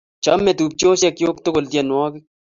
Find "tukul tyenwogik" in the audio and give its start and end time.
1.43-2.23